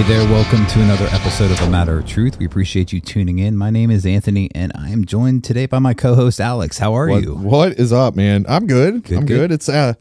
[0.00, 2.38] Hey there, welcome to another episode of A Matter of Truth.
[2.38, 3.58] We appreciate you tuning in.
[3.58, 6.78] My name is Anthony, and I am joined today by my co-host Alex.
[6.78, 7.34] How are What, you?
[7.34, 8.46] what is up, man?
[8.48, 9.04] I'm good.
[9.04, 9.36] Good, I'm good.
[9.36, 9.52] good.
[9.52, 9.92] It's uh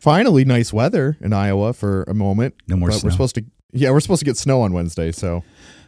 [0.00, 2.56] finally nice weather in Iowa for a moment.
[2.68, 3.06] No more but snow.
[3.06, 5.42] We're supposed to yeah, we're supposed to get snow on Wednesday, so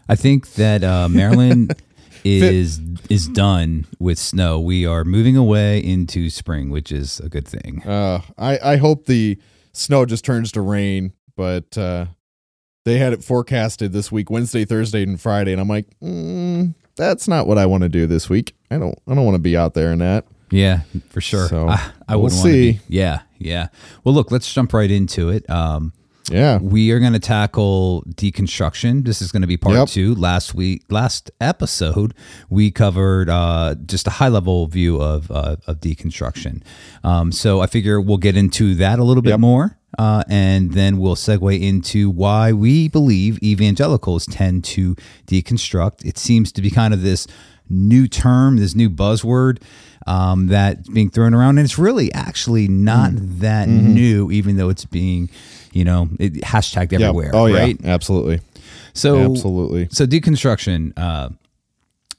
[0.08, 1.74] I think that uh, Maryland
[2.24, 2.80] is
[3.11, 4.58] is done with snow.
[4.58, 7.83] We are moving away into spring, which is a good thing.
[7.86, 9.39] uh I I hope the
[9.74, 12.06] snow just turns to rain, but uh
[12.84, 17.28] they had it forecasted this week, Wednesday, Thursday, and Friday, and I'm like, mm, that's
[17.28, 18.55] not what I want to do this week.
[18.70, 20.27] I don't I don't want to be out there in that.
[20.50, 21.47] Yeah, for sure.
[21.48, 22.73] So, I, I we'll wouldn't want to see.
[22.73, 22.81] be.
[22.89, 23.69] Yeah, yeah.
[24.03, 25.48] Well, look, let's jump right into it.
[25.48, 25.92] Um,
[26.28, 26.58] Yeah.
[26.58, 29.05] we are going to tackle deconstruction.
[29.05, 29.89] This is going to be part Yep.
[29.89, 30.14] two.
[30.17, 32.14] Last week, last episode,
[32.48, 36.63] we covered uh, just a high level view of uh, of deconstruction.
[37.05, 39.40] Um, so I figure we'll get into that a little bit Yep.
[39.40, 44.95] more, uh, and then we'll segue into why we believe evangelicals tend to
[45.27, 46.05] deconstruct.
[46.05, 47.27] It seems to be kind of this
[47.68, 49.62] new term, this new buzzword
[50.06, 53.39] um, that's being thrown around, and it's really actually not Mm.
[53.40, 55.28] that new, even though it's being,
[55.73, 57.01] you know, it, hashtagged Yep.
[57.02, 57.30] everywhere.
[57.34, 57.77] Oh right?
[57.80, 58.40] yeah, absolutely.
[58.95, 59.89] So Absolutely.
[59.90, 60.92] So deconstruction.
[60.96, 61.28] Uh,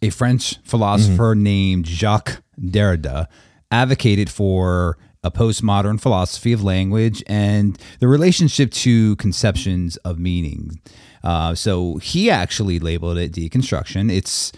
[0.03, 1.43] a French philosopher Mm-hmm.
[1.43, 3.27] named Jacques Derrida
[3.71, 10.79] advocated for a postmodern philosophy of language and the relationship to conceptions of meaning.
[11.23, 14.11] Uh, so he actually labeled it deconstruction.
[14.11, 14.51] It's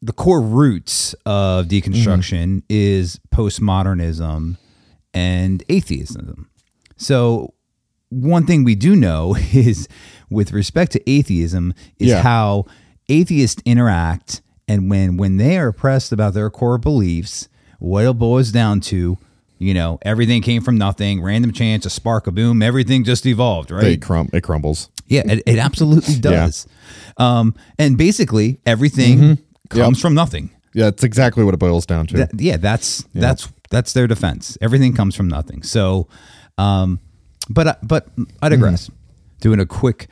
[0.00, 4.56] the core roots of deconstruction is postmodernism
[5.14, 6.48] and atheism.
[6.96, 7.54] So
[8.08, 9.88] one thing we do know is
[10.30, 12.22] with respect to atheism is Yeah.
[12.22, 12.66] how
[13.08, 17.48] atheists interact and when when they are pressed about their core beliefs,
[17.82, 19.18] what it boils down to,
[19.58, 23.70] you know, everything came from nothing, random chance, a spark, a boom, everything just evolved,
[23.70, 23.84] right?
[23.94, 24.88] It crum it crumbles.
[25.08, 26.66] Yeah, it, it absolutely does.
[27.16, 29.38] Um, and basically, everything
[29.68, 30.50] comes from nothing.
[30.74, 32.16] Yeah, it's exactly what it boils down to.
[32.18, 34.56] That- yeah, that's that's that's their defense.
[34.60, 35.62] Everything comes from nothing.
[35.62, 36.08] So,
[36.58, 36.98] um,
[37.50, 38.06] but I- but
[38.40, 38.90] I digress.
[39.40, 40.06] Doing a quick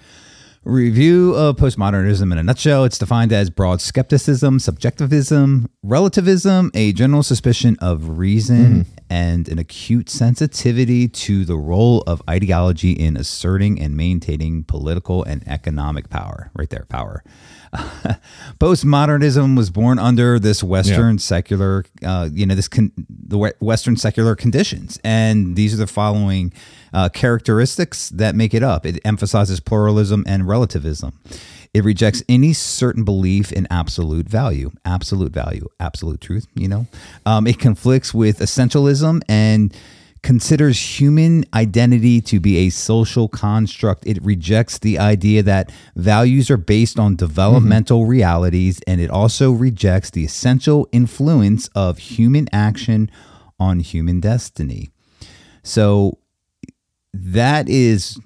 [0.64, 7.22] review of postmodernism in a nutshell, it's defined as broad skepticism, subjectivism, relativism, a general
[7.22, 8.94] suspicion of reason, mm-hmm.
[9.08, 15.46] and an acute sensitivity to the role of ideology in asserting and maintaining political and
[15.48, 16.50] economic power.
[16.54, 17.24] Right there, power.
[18.58, 24.34] Postmodernism was born under this Western secular, uh, you know, this con- the Western secular
[24.34, 26.52] conditions, and these are the following
[26.92, 28.84] uh, characteristics that make it up.
[28.84, 31.12] It emphasizes pluralism and relativism.
[31.72, 36.48] It rejects any certain belief in absolute value, absolute value, absolute truth.
[36.54, 36.86] You know,
[37.24, 39.72] um, it conflicts with essentialism and
[40.22, 44.06] considers human identity to be a social construct.
[44.06, 50.10] It rejects the idea that values are based on developmental realities, and it also rejects
[50.10, 53.10] the essential influence of human action
[53.58, 54.90] on human destiny.
[55.62, 56.18] So
[57.12, 58.18] that is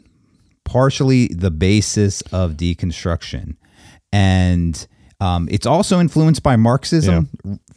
[0.65, 3.57] partially the basis of deconstruction.
[4.13, 4.87] And
[5.21, 7.29] um, it's also influenced by Marxism,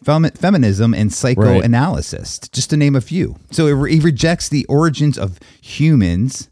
[0.08, 3.36] femi- feminism, and psychoanalysis, just to name a few.
[3.52, 6.50] So it, re- rejects the origins of humans,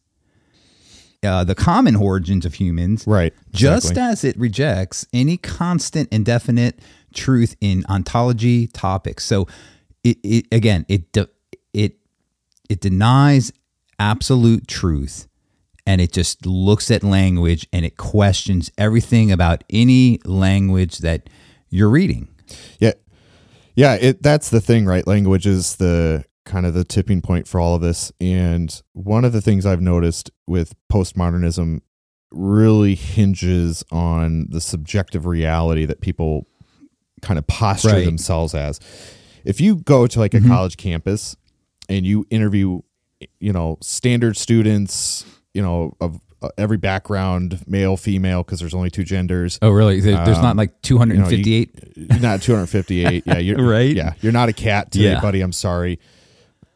[1.24, 4.12] uh, the common origins of humans, Right, Just exactly.
[4.12, 6.80] as it rejects any constant and definite
[7.13, 9.24] truth in ontology topics.
[9.24, 9.48] So
[10.04, 11.30] it, it again it de-
[11.74, 11.98] it
[12.69, 13.51] it denies
[13.98, 15.28] absolute truth
[15.88, 21.30] and it just looks at language and it questions everything about any language that
[21.69, 22.28] you're reading.
[22.80, 22.92] Yeah.
[23.75, 25.06] Yeah, it that's the thing, right?
[25.06, 28.12] Language is the kind of the tipping point for all of this.
[28.22, 31.81] And one of the things I've noticed with postmodernism
[32.31, 36.48] really hinges on the subjective reality that people
[37.22, 38.06] kind of posture Right.
[38.06, 38.80] themselves as.
[39.44, 40.50] If you go to like a mm-hmm.
[40.50, 41.36] college campus
[41.89, 42.81] and you interview,
[43.39, 46.19] you know, standard students, you know, of
[46.58, 49.58] every background, male, female, because there's only two genders.
[49.62, 50.00] Oh, really?
[50.00, 51.94] there's not like you know, you- 258.
[51.96, 53.24] You're not 258.
[53.26, 53.96] Yeah, you're Right?
[53.96, 55.22] Yeah, you're not a cat today, Yeah.
[55.22, 55.42] buddy.
[55.42, 56.00] I'm sorry.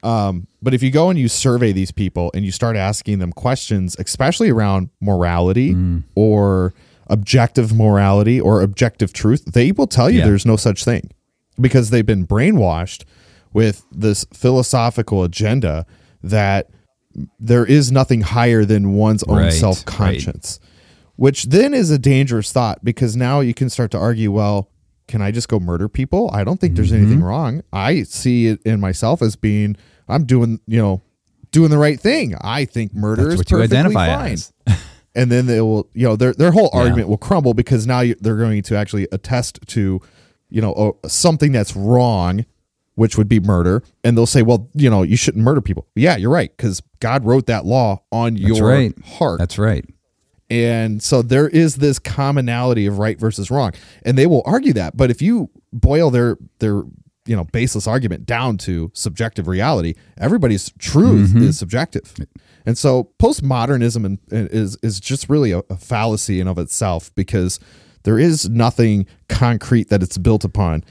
[0.01, 3.33] Um, but if you go and you survey these people and you start asking them
[3.33, 6.04] questions, especially around morality Mm.
[6.16, 6.74] or
[7.07, 10.25] objective morality or objective truth, they will tell you Yeah.
[10.25, 11.10] there's no such thing
[11.60, 13.04] because they've been brainwashed
[13.51, 15.86] with this philosophical agenda
[16.24, 16.69] that
[17.39, 20.59] there is nothing higher than one's own Right, self conscience,
[21.15, 24.69] which then is a dangerous thought because now you can start to argue, well,
[25.07, 26.29] can I just go murder people?
[26.33, 27.01] I don't think there's Mm-hmm.
[27.03, 27.61] anything wrong.
[27.73, 29.75] I see it in myself as being,
[30.07, 31.01] I'm doing, you know,
[31.51, 32.35] doing the right thing.
[32.41, 34.31] I think murder That's is what you perfectly identify fine.
[34.33, 34.53] as.
[35.15, 36.81] and then they will, you know, their their whole Yeah.
[36.81, 40.00] argument will crumble because now you, they're going to actually attest to,
[40.51, 42.45] you know, oh, something that's wrong,
[42.99, 45.87] which would be murder, and they'll say, well, you know, you shouldn't murder people.
[45.95, 48.93] Yeah, you're right because God wrote that law on That's your right.
[49.05, 49.39] heart.
[49.39, 49.85] That's right.
[50.49, 53.71] And so there is this commonality of right versus wrong.
[54.03, 54.97] And they will argue that.
[54.97, 56.83] But if you boil their their
[57.25, 61.43] you know baseless argument down to subjective reality, everybody's truth mm-hmm.
[61.43, 62.13] is subjective.
[62.65, 67.61] And so postmodernism is is just really a, a fallacy in of itself because
[68.03, 70.83] there is nothing concrete that it's built upon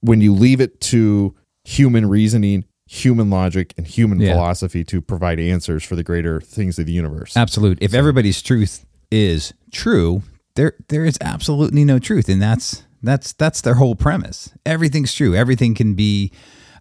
[0.00, 1.34] when you leave it to
[1.64, 4.32] human reasoning, human logic, and human Yeah.
[4.32, 7.36] philosophy to provide answers for the greater things of the universe.
[7.36, 7.78] Absolute.
[7.80, 10.22] If everybody's truth is true,
[10.56, 14.50] there there is absolutely no truth, and that's that's that's their whole premise.
[14.66, 15.34] Everything's true.
[15.34, 16.32] Everything can be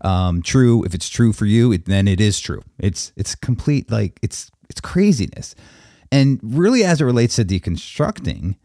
[0.02, 1.72] um, true if it's true for you.
[1.72, 2.62] It, then it is true.
[2.80, 5.56] It's it's complete like it's it's craziness,
[6.12, 8.56] and really as it relates to deconstructing,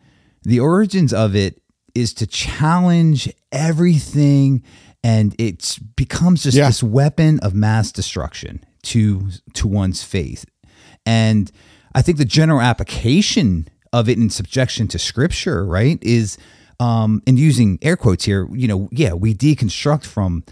[0.42, 1.60] the origins of it
[1.94, 4.62] is to challenge everything
[5.04, 6.66] and it becomes just Yeah.
[6.66, 10.44] this weapon of mass destruction to to one's faith
[11.06, 11.52] and
[11.94, 16.36] i think the general application of it in subjection to scripture right is
[16.80, 20.42] um and using air quotes here you know yeah we deconstruct from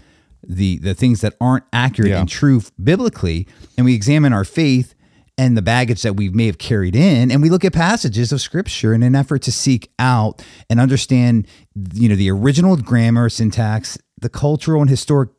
[0.47, 2.19] the the things that aren't accurate Yeah.
[2.21, 3.47] and true biblically
[3.77, 4.93] and we examine our faith
[5.37, 8.39] and the baggage that we may have carried in and we look at passages of
[8.41, 11.47] scripture in an effort to seek out and understand
[11.93, 15.29] you know the original grammar syntax the cultural and historic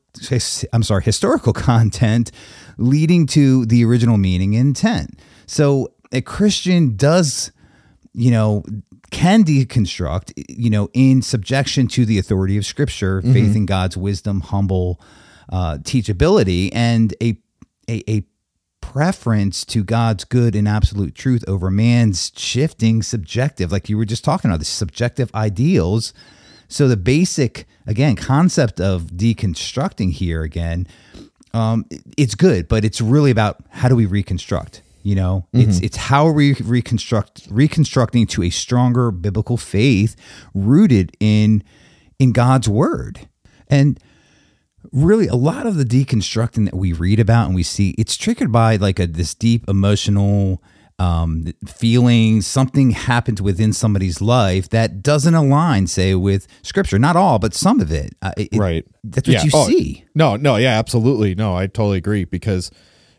[0.72, 2.30] i'm sorry historical content
[2.78, 5.18] leading to the original meaning and intent.
[5.46, 7.50] So a christian does
[8.12, 8.62] you know
[9.10, 14.40] can deconstruct you know in subjection to the authority of scripture faith in god's wisdom
[14.40, 15.00] humble
[15.50, 17.36] uh, teachability and a,
[17.88, 18.24] a a
[18.80, 24.24] preference to god's good and absolute truth over man's shifting subjective like you were just
[24.24, 26.12] talking about the subjective ideals
[26.68, 30.86] so the basic again concept of deconstructing here again
[31.54, 31.86] um,
[32.18, 34.82] it's good, but it's really about how do we reconstruct?
[35.02, 40.16] You know, it's it's how we reconstruct reconstructing to a stronger biblical faith
[40.52, 41.62] rooted in
[42.18, 43.28] in God's word.
[43.68, 44.00] And
[44.92, 48.50] really a lot of the deconstructing that we read about and we see, it's triggered
[48.50, 50.62] by like a this deep emotional
[51.00, 56.98] um feeling something happened within somebody's life that doesn't align say with scripture.
[56.98, 58.86] Not all but some of it, Uh, it- right.
[59.02, 59.42] that's what Yeah.
[59.44, 60.04] you Oh, see.
[60.14, 61.34] no no yeah absolutely.
[61.34, 62.70] No i totally agree because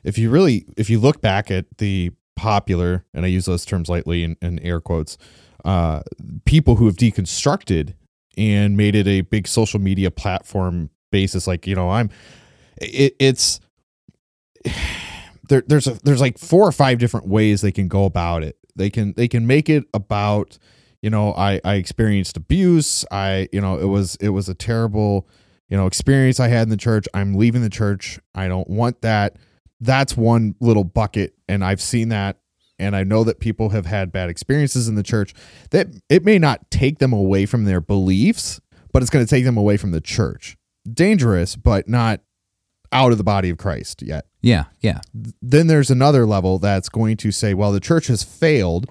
[0.05, 3.89] if you really if you look back at the popular and i use those terms
[3.89, 5.17] lightly in, in air quotes
[5.65, 6.01] uh
[6.46, 7.94] people who have deconstructed
[8.38, 12.10] and made it a big social media platform basis like you know i'm
[12.82, 13.60] it, it's
[15.49, 18.57] there, there's a there's like four or five different ways they can go about it.
[18.75, 20.57] They can they can make it about
[21.01, 23.05] you know i i experienced abuse.
[23.11, 25.27] I you know it was it was a terrible
[25.69, 27.07] you know experience i had in the church.
[27.13, 28.19] I'm leaving the church.
[28.33, 29.37] I don't want that.
[29.79, 32.39] That's one little bucket and i've seen that
[32.79, 35.33] and i know that people have had bad experiences in the church
[35.71, 38.61] that it may not take them away from their beliefs
[38.95, 40.55] but it's going to take them away from the church.
[40.89, 42.21] Dangerous but not
[42.95, 44.99] out of the body of christ yet yeah yeah
[45.41, 48.89] then there's another level that's going to say, well, the church has failed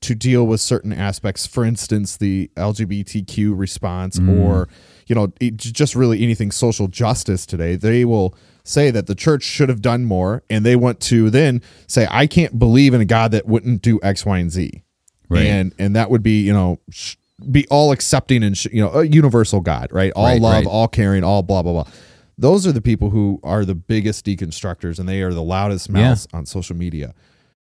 [0.00, 1.46] to deal with certain aspects.
[1.46, 4.38] For instance, the LGBTQ response, mm.
[4.40, 4.68] or
[5.06, 8.34] you know, just really anything social justice today, they will
[8.64, 12.26] say that the church should have done more, and they want to then say, "I
[12.26, 14.82] can't believe in a God that wouldn't do X, Y, and Z,"
[15.28, 15.46] Right.
[15.46, 16.78] and and that would be you know.
[16.90, 17.16] Sh-
[17.50, 20.12] be all accepting and sh- you know a universal God, right?
[20.14, 20.66] All Right, love, right.
[20.66, 21.92] all caring, all blah blah blah.
[22.42, 26.26] Those are the people who are the biggest deconstructors, and they are the loudest mouths
[26.32, 27.14] on social media,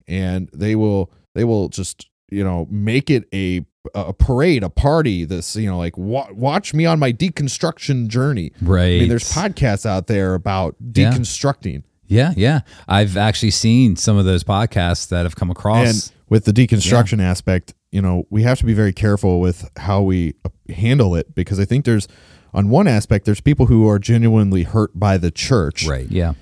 [0.08, 5.24] and they will they will just you know make it a a parade, a party.
[5.24, 8.52] This you know like wa- watch me on my deconstruction journey.
[8.62, 8.98] Right.
[8.98, 12.62] I mean, there's podcasts out there about deconstructing, Yeah, yeah.
[12.88, 15.88] I've actually seen some of those podcasts that have come across.
[15.88, 20.02] and with the deconstruction aspect, you know, we have to be very careful with how
[20.02, 22.08] we uh, handle it because I think there's
[22.56, 26.10] on one aspect there's people who are genuinely hurt by the church, right.
[26.10, 26.34] Yeah.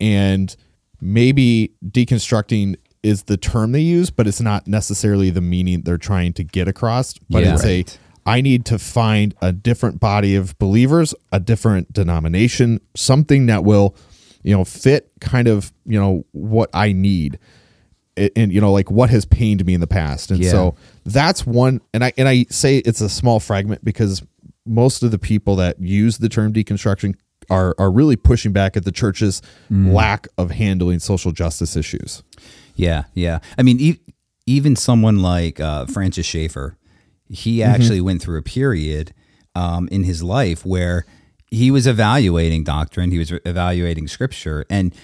[0.00, 0.54] and
[1.00, 6.32] maybe deconstructing is the term they use, but it's not necessarily the meaning they're trying
[6.34, 7.14] to get across.
[7.30, 7.54] But Yeah.
[7.54, 7.96] it's Right.
[7.96, 13.64] a I need to find a different body of believers, a different denomination, something that
[13.64, 13.96] will,
[14.42, 17.38] you know, fit kind of, you know, what I need.
[18.36, 20.30] And, you know, like what has pained me in the past.
[20.30, 20.50] And Yeah.
[20.50, 20.74] so
[21.06, 24.22] that's one and I and I say it's a small fragment because
[24.70, 27.14] most of the people that use the term deconstruction
[27.50, 29.92] are are really pushing back at the church's Mm.
[29.92, 32.22] lack of handling social justice issues.
[32.76, 33.40] Yeah, yeah.
[33.58, 34.00] I mean, e-
[34.46, 36.76] even someone like uh, Francis Schaeffer,
[37.28, 37.70] he Mm-hmm.
[37.74, 39.12] actually went through a period
[39.54, 41.04] um, in his life where
[41.50, 44.94] he was evaluating doctrine, he was re- evaluating scripture, and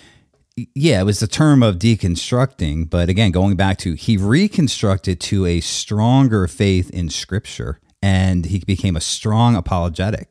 [0.74, 2.88] yeah, it was the term of deconstructing.
[2.88, 8.58] But again, going back to he reconstructed to a stronger faith in scripture, and he
[8.60, 10.30] became a strong apologetic.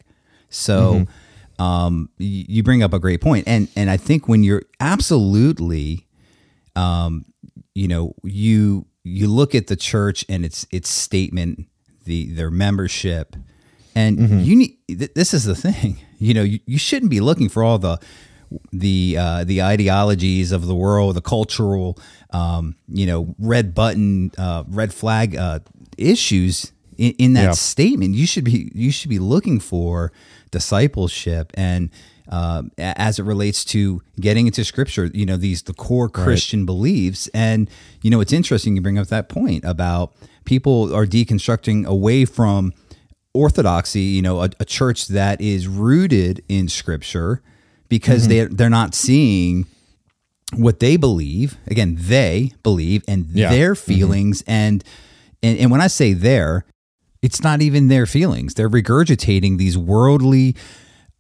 [0.50, 1.06] So.
[1.58, 6.06] Um, y- you bring up a great point, and and I think when you're absolutely
[6.76, 7.24] um,
[7.74, 11.68] you know, you you look at the church and its its statement,
[12.04, 13.38] the their membership,
[13.96, 14.78] and you need.
[14.90, 18.00] Th- this is the thing, you know, you, you shouldn't be looking for all the
[18.74, 21.98] the uh, the ideologies of the world, the cultural,
[22.32, 25.60] um, you know, red button, uh, red flag uh,
[25.98, 27.52] issues in, in that Yeah.
[27.52, 28.16] statement.
[28.16, 30.12] You should be you should be looking for
[30.52, 31.90] discipleship and
[32.30, 36.66] um, a- as it relates to getting into scripture, you know, these the core Christian
[36.66, 37.28] beliefs.
[37.34, 37.70] And
[38.02, 40.14] you know, it's interesting you bring up that point about
[40.46, 42.74] people are deconstructing away from
[43.34, 47.42] orthodoxy, you know, a, a church that is rooted in scripture
[47.90, 49.66] because they they're not seeing
[50.56, 53.50] what they believe again they believe and Yeah.
[53.50, 54.84] their feelings and,
[55.44, 56.66] and and when i say their
[57.26, 58.54] it's not even their feelings.
[58.54, 60.56] They're regurgitating these worldly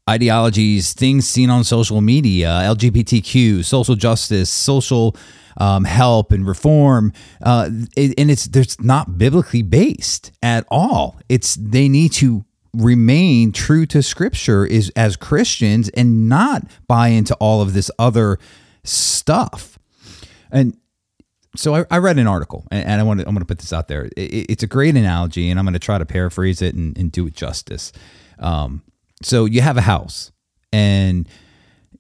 [0.08, 5.16] ideologies things seen on social media lgbtq social justice social
[5.58, 7.12] um, help and reform.
[7.42, 11.18] Uh, and it's there's not biblically based at all.
[11.30, 12.46] It's they need to
[12.76, 18.38] remain true to scripture is as christians and not buy into all of this other
[18.84, 19.80] stuff.
[20.52, 20.78] And
[21.56, 23.60] so I, I read an article, and, and I want to I'm going to put
[23.60, 24.06] this out there.
[24.06, 26.98] It, it- it's a great analogy, and I'm going to try to paraphrase it and,
[26.98, 27.92] and do it justice.
[28.40, 28.84] Um,
[29.24, 30.32] so you have a house,
[30.74, 31.28] and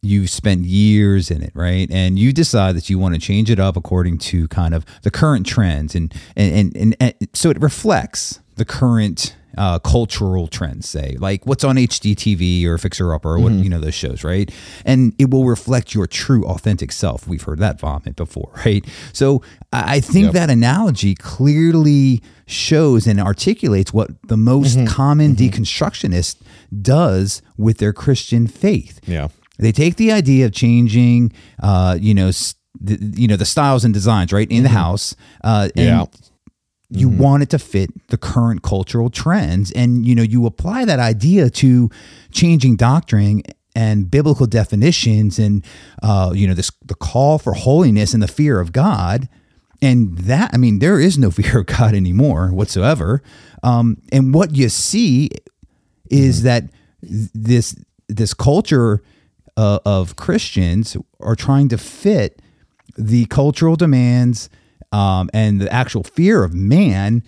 [0.01, 1.89] you've spent years in it, right?
[1.89, 5.09] And you decide that you want to change it up according to kind of the
[5.11, 10.87] current trends, and and and, and, and so it reflects the current uh, cultural trends,
[10.89, 14.49] say like what's on HGTV or Fixer Upper or what you know those shows, right?
[14.85, 17.27] And it will reflect your true, authentic self.
[17.27, 18.85] We've heard that vomit before, right?
[19.13, 19.41] So
[19.73, 26.37] I think that analogy clearly shows and articulates what the most common deconstructionist
[26.81, 28.99] does with their Christian faith.
[29.07, 29.29] Yeah.
[29.57, 31.31] They take the idea of changing,
[31.63, 35.15] uh, you know, s- the, you know, the styles and designs, right, in the house,
[35.45, 36.05] uh, and Yeah.
[36.89, 40.99] You want it to fit the current cultural trends, and you know, you apply that
[40.99, 41.89] idea to
[42.31, 43.41] changing doctrine
[43.75, 45.65] and biblical definitions, and
[46.03, 49.27] uh, you know, this the call for holiness and the fear of God.
[49.81, 53.21] And that, I mean, there is no fear of God anymore whatsoever.
[53.63, 55.29] Um, and what you see
[56.09, 56.65] is that
[57.01, 57.75] this
[58.07, 59.01] this culture
[59.57, 62.41] uh, of Christians are trying to fit
[62.97, 64.49] the cultural demands
[64.95, 67.21] um, and the actual fear of man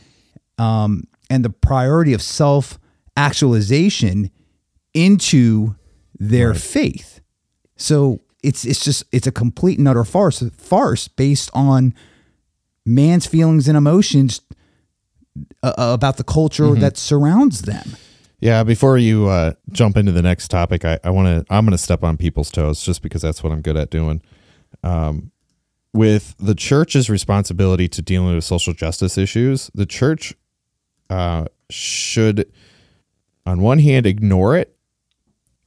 [0.57, 2.79] um, and the priority of self
[3.17, 4.31] actualization
[4.93, 5.75] into
[6.17, 7.19] their faith.
[7.75, 11.93] So it's it's just it's a complete and utter farce farce based on
[12.86, 14.39] man's feelings and emotions
[15.62, 17.97] uh, about the culture that surrounds them.
[18.39, 21.71] Yeah, before you uh, jump into the next topic, I, I want to I'm going
[21.71, 24.21] to step on people's toes just because that's what I'm good at doing.
[24.83, 25.31] Um,
[25.94, 30.36] with the church's responsibility to dealing with social justice issues, the church
[31.10, 32.51] uh, should
[33.46, 34.75] on one hand ignore it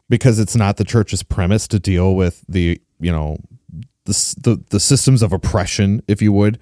[0.09, 3.39] because it's not the church's premise to deal with the you know
[4.05, 6.59] the the, the systems of oppression, if you would,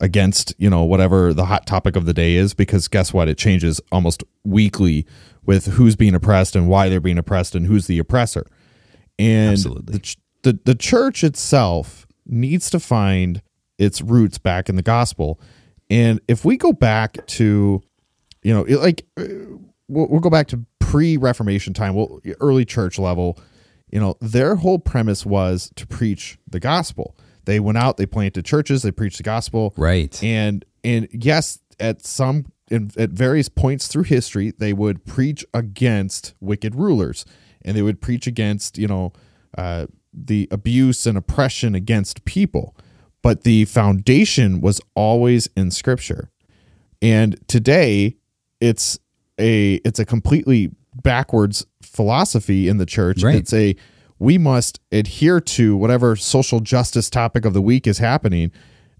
[0.00, 2.52] against you know whatever the hot topic of the day is.
[2.52, 5.06] Because guess what, it changes almost weekly
[5.46, 8.44] with who's being oppressed and why they're being oppressed and who's the oppressor.
[9.18, 9.98] And Absolutely.
[9.98, 13.42] the, the the church itself needs to find
[13.78, 15.40] its roots back in the gospel.
[15.88, 17.82] And if we go back to,
[18.42, 19.24] you know, like uh,
[19.88, 23.38] we'll, we'll go back to pre-Reformation time, well, early church level.
[23.90, 27.16] You know, their whole premise was to preach the gospel.
[27.44, 30.22] They went out, they planted churches, they preached the gospel, Right.
[30.22, 36.34] and and yes, at some in, at various points through history, they would preach against
[36.40, 37.24] wicked rulers,
[37.62, 39.12] and they would preach against you know
[39.58, 42.74] uh, the abuse and oppression against people.
[43.22, 46.30] But the foundation was always in Scripture,
[47.02, 48.16] and today
[48.60, 48.98] it's
[49.38, 50.70] a it's a completely
[51.02, 53.22] backwards philosophy in the church.
[53.22, 53.36] Right.
[53.36, 53.76] It's a
[54.18, 58.52] we must adhere to whatever social justice topic of the week is happening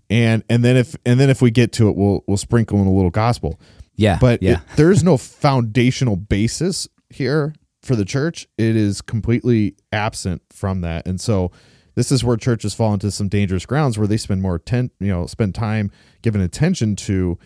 [0.08, 2.86] and and then if and then if we get to it we'll we'll sprinkle in
[2.86, 3.60] a little gospel
[3.96, 4.16] Yeah.
[4.20, 4.52] but yeah.
[4.52, 7.54] it- there's no foundational basis here
[7.90, 11.08] for the church it is completely absent from that.
[11.08, 11.50] And so
[11.96, 15.08] this is where churches fall into some dangerous grounds where they spend more atten- you
[15.08, 15.90] know spend time
[16.22, 17.36] giving attention to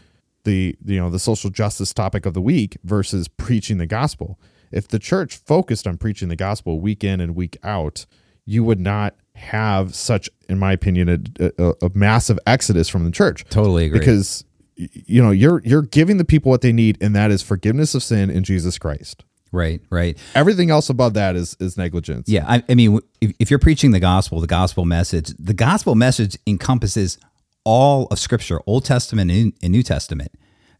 [0.45, 4.39] the you know the social justice topic of the week versus preaching the gospel.
[4.71, 8.05] If the church focused on preaching the gospel week in and week out
[8.45, 11.09] you would not have such in my opinion
[11.41, 13.47] a, a, a massive exodus from the church.
[13.49, 13.99] Totally agree.
[13.99, 14.45] because
[14.77, 18.03] you know you're you're giving the people what they need and that is forgiveness of
[18.03, 19.25] sin in Jesus Christ
[19.55, 19.81] right.
[19.91, 20.19] Right.
[20.35, 23.91] everything else above that is is negligence Yeah, I, I mean, if, if you're preaching
[23.93, 27.19] the gospel, the gospel message, the gospel message encompasses
[27.65, 30.33] all of Scripture, Old Testament and, and New Testament.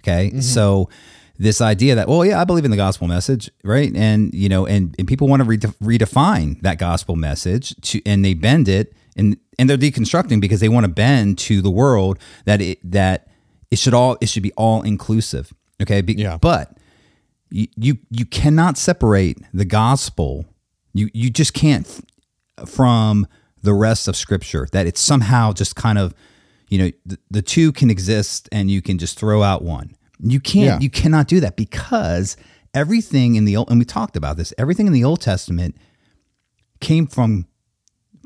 [0.03, 0.41] Okay, mm-hmm.
[0.41, 0.91] so
[1.39, 3.91] this idea that, well, yeah, I believe in the gospel message, right?
[3.97, 8.23] And you know, and and people want to rede- redefine that gospel message to, and
[8.25, 12.19] they bend it, and and they're deconstructing because they want to bend to the world
[12.45, 13.29] that it that
[13.71, 15.53] it should all it should be all inclusive.
[15.83, 16.37] Okay, Be- Yeah.
[16.37, 16.77] but
[17.51, 20.45] you, you you cannot separate the gospel.
[20.93, 21.87] You you just can't
[22.67, 23.27] from
[23.63, 26.15] the rest of scripture that it's somehow just kind of
[26.69, 29.95] you know the, the two can exist and you can just throw out one.
[30.21, 30.79] You can't Yeah.
[30.81, 32.37] you cannot do that because
[32.73, 35.77] everything in the old and we talked about this everything in the old testament
[36.81, 37.47] came from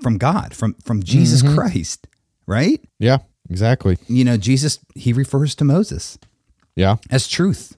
[0.03, 1.55] from god from from jesus mm-hmm.
[1.55, 2.07] christ
[2.47, 2.83] right?
[2.99, 3.19] Yeah
[3.51, 3.99] exactly.
[4.09, 6.19] You know jesus he refers to moses
[6.77, 6.97] yeah.
[7.11, 7.77] as truth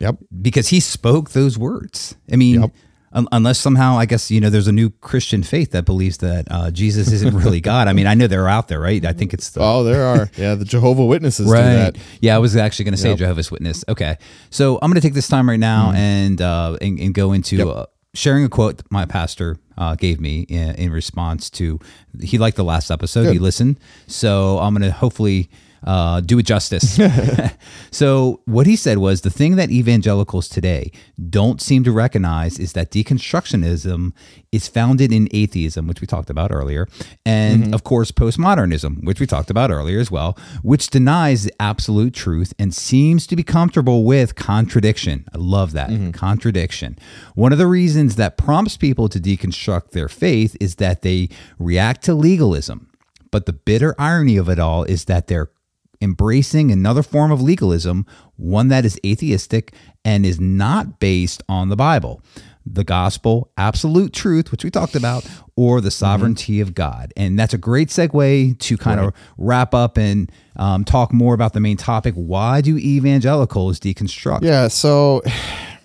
[0.00, 2.16] yep because he spoke those words.
[2.32, 2.70] I mean, Yep.
[3.12, 6.46] un- unless somehow I guess you know there's a new Christian faith that believes that
[6.50, 7.88] uh, Jesus isn't really God.
[7.88, 9.04] I mean, I know they're out there, right?
[9.04, 11.62] I think it's the oh there are yeah the Jehovah Witnesses do right.
[11.92, 13.18] that Yeah, I was actually going to say Yep.
[13.18, 13.84] Jehovah's Witness.
[13.88, 14.16] Okay,
[14.50, 17.70] so I'm going to take this time right now and, uh, and and go into
[17.70, 21.78] uh, sharing a quote my pastor uh, gave me in, in response to
[22.20, 23.32] he liked the last episode.
[23.32, 25.48] He listened, so I'm going to hopefully
[25.84, 26.98] uh, do it justice.
[27.90, 30.90] so what he said was the thing that evangelicals today
[31.28, 34.12] don't seem to recognize is that deconstructionism
[34.50, 36.88] is founded in atheism, which we talked about earlier,
[37.24, 42.54] and of course postmodernism, which we talked about earlier as well, which denies absolute truth
[42.58, 45.26] and seems to be comfortable with contradiction.
[45.34, 46.98] I love that contradiction.
[47.34, 52.02] One of the reasons that prompts people to deconstruct their faith is that they react
[52.04, 52.88] to legalism.
[53.30, 55.50] But the bitter irony of it all is that they're
[56.00, 58.06] embracing another form of legalism,
[58.36, 62.22] one that is atheistic and is not based on the Bible,
[62.64, 67.12] the gospel, absolute truth, which we talked about, or the sovereignty of God.
[67.16, 71.52] And that's a great segue to kind of wrap up and um, talk more about
[71.52, 72.14] the main topic.
[72.14, 74.42] Why do evangelicals deconstruct?
[74.42, 75.22] yeah so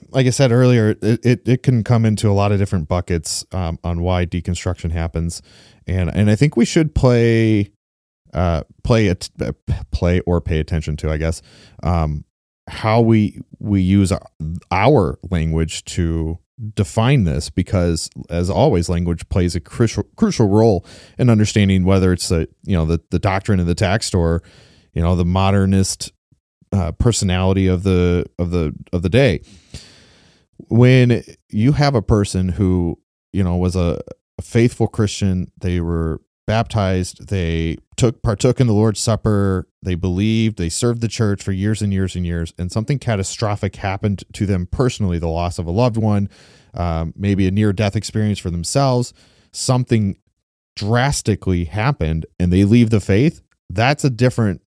[0.10, 3.46] like I said earlier it, it, it can come into a lot of different buckets
[3.52, 5.42] um, on why deconstruction happens
[5.88, 7.72] and and I think we should play
[8.34, 9.30] uh play it
[9.92, 11.42] play or pay attention to I guess
[11.84, 12.26] um
[12.68, 14.22] how we we use our,
[14.72, 16.40] our language to
[16.76, 20.86] define this because as always language plays a crucial crucial role
[21.18, 24.42] in understanding whether it's the you know the the doctrine of the text or
[24.94, 26.12] you know the modernist
[26.72, 29.42] uh, personality of the of the of the day.
[30.70, 33.00] When you have a person who
[33.32, 34.02] you know was a,
[34.38, 40.58] a faithful christian they were baptized they took partook in the lord's supper they believed
[40.58, 44.46] they served the church for years and years and years and something catastrophic happened to
[44.46, 46.28] them personally the loss of a loved one
[46.74, 49.14] um, maybe a near death experience for themselves.
[49.52, 50.18] Something
[50.76, 53.42] drastically happened and they leave the faith.
[53.70, 54.62] That's a different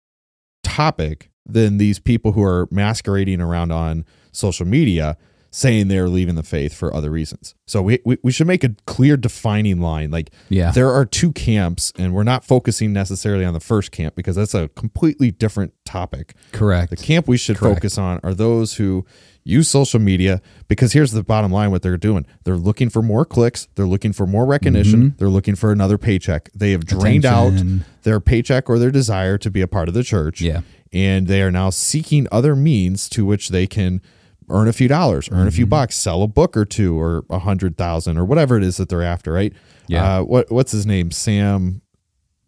[0.64, 5.18] topic than these people who are masquerading around on social media
[5.56, 7.56] saying they're leaving the faith for other reasons.
[7.65, 10.12] So we, we, we should make a clear defining line.
[10.12, 10.72] Like Yeah.
[10.72, 14.54] there are two camps and we're not focusing necessarily on the first camp because that's
[14.54, 16.36] a completely different topic.
[16.52, 16.89] Correct.
[16.89, 17.78] The camp we should Correct.
[17.78, 19.06] focus on are those who
[19.46, 22.26] use social media because here's the bottom line what they're doing.
[22.44, 25.18] They're looking for more clicks, they're looking for more recognition, mm-hmm.
[25.20, 26.50] they're looking for another paycheck.
[26.54, 27.80] They have drained Attention.
[27.80, 30.41] out their paycheck or their desire to be a part of the church.
[30.41, 30.62] Yeah.
[30.91, 34.02] And they are now seeking other means to which they can
[34.49, 35.55] earn a few dollars, earn a Mm-hmm.
[35.55, 38.77] few bucks, sell a book or two or a hundred thousand or whatever it is
[38.77, 39.53] that they're after, right?
[39.88, 40.17] Yeah.
[40.19, 41.12] Uh, what what's his name?
[41.12, 41.81] Sam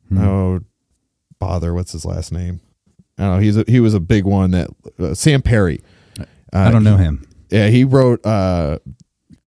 [0.09, 0.17] Hmm.
[0.19, 0.59] oh
[1.39, 2.61] bother, what's his last name?
[3.17, 3.39] I don't know.
[3.39, 5.81] He's a, he was a big one that uh, Sam Perry.
[6.53, 7.27] I don't know him.
[7.49, 8.79] Yeah, he wrote uh,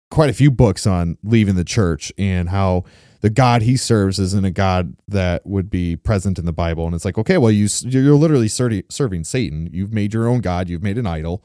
[0.09, 2.83] quite a few books on leaving the church and how
[3.21, 6.85] the God he serves isn't a God that would be present in the Bible.
[6.85, 9.69] And it's like, okay, well, you you're literally serving Satan.
[9.71, 10.69] You've made your own God.
[10.69, 11.43] You've made an idol,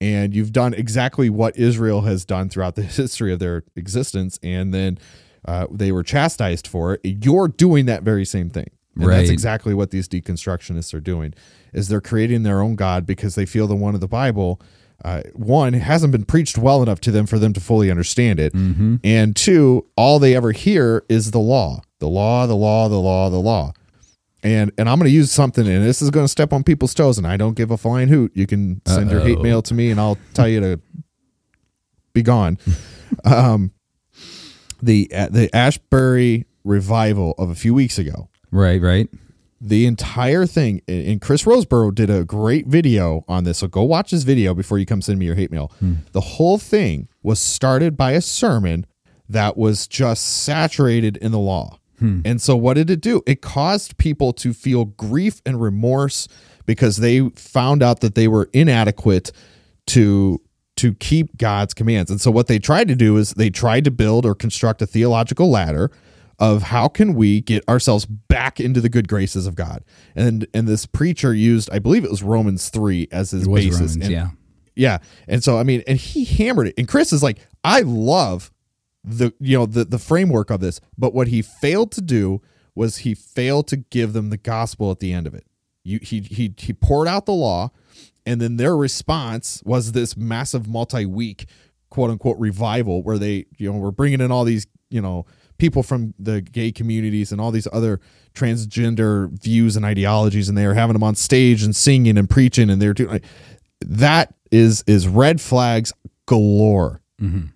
[0.00, 4.38] and you've done exactly what Israel has done throughout the history of their existence.
[4.42, 4.98] And then
[5.44, 7.00] uh, they were chastised for it.
[7.04, 8.70] You're doing that very same thing.
[8.96, 11.34] And that's exactly what these deconstructionists are doing
[11.74, 14.58] is they're creating their own god because they feel the one of the bible
[15.04, 18.54] uh, one hasn't been preached well enough to them for them to fully understand it
[19.04, 23.28] and two all they ever hear is the law the law the law the law
[23.28, 23.72] the law
[24.46, 26.94] and and i'm going to use something and this is going to step on people's
[26.94, 28.30] toes and i don't give a flying hoot.
[28.34, 30.80] You can send your hate mail to me and i'll tell you to
[32.12, 32.58] be gone.
[33.24, 33.70] Um
[34.82, 38.28] the uh, the Asbury revival of a few weeks ago.
[38.50, 39.08] Right, right.
[39.60, 44.10] the entire thing and chris Rosebrough did a great video on this so go watch
[44.10, 45.70] his video before you come send me your hate mail.
[46.12, 48.86] The whole thing was started by a sermon
[49.28, 52.20] that was just saturated in the law Hmm.
[52.24, 56.28] and so what did it do it caused people to feel grief and remorse
[56.66, 59.32] because they found out that they were inadequate
[59.86, 60.40] to
[60.76, 63.90] to keep god's commands and so what they tried to do is they tried to
[63.90, 65.90] build or construct a theological ladder
[66.38, 69.84] of how can we get ourselves back into the good graces of God.
[70.14, 73.74] And and this preacher used, I believe it was Romans 3 as his basis.
[73.74, 74.28] Romans, and, yeah.
[74.74, 74.98] Yeah.
[75.26, 76.74] And so I mean, and he hammered it.
[76.76, 78.52] And Chris is like, I love
[79.06, 82.42] the you know the the framework of this, but what he failed to do
[82.74, 85.46] was he failed to give them the gospel at the end of it.
[85.84, 87.70] You he he he poured out the law
[88.26, 91.46] and then their response was this massive multi-week
[91.88, 95.24] quote unquote revival where they you know were bringing in all these you know
[95.58, 98.00] people from the gay communities and all these other
[98.34, 102.68] transgender views and ideologies and they were having them on stage and singing and preaching
[102.68, 103.24] and they're doing like,
[103.80, 105.92] that is is red flags
[106.26, 107.46] galore mm-hmm.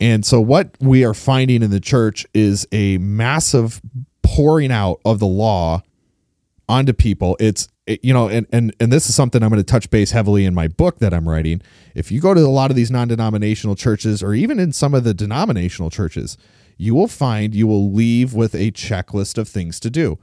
[0.00, 3.80] And so what we are finding in the church is a massive
[4.22, 5.82] pouring out of the law
[6.68, 7.36] onto people.
[7.40, 10.10] It's it- you know, and and and this is something I'm going to touch base
[10.10, 11.62] heavily in my book that I'm writing.
[11.94, 15.04] If you go to a lot of these non-denominational churches or even in some of
[15.04, 16.36] the denominational churches,
[16.76, 20.18] you will find you will leave with a checklist of things to do.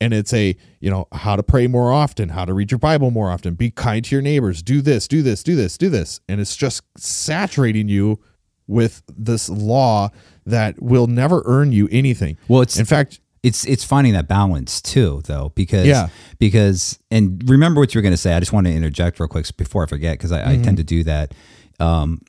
[0.00, 3.12] And it's a, you know, how to pray more often, how to read your Bible
[3.12, 6.18] more often, be kind to your neighbors, do this, do this, do this, do this.
[6.28, 8.18] And it's just saturating you
[8.66, 10.10] with this law
[10.46, 12.36] that will never earn you anything.
[12.48, 16.08] Well, it's- in fact, it's it's finding that balance too though because Yeah.
[16.38, 19.26] because and remember what you were going to say i just want to interject real
[19.28, 20.62] quick before i forget because I, I Mm-hmm.
[20.62, 21.34] tend to do that
[21.80, 22.20] um